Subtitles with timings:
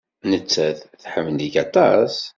[0.29, 2.15] Nettat tḥemmel-ik aṭas.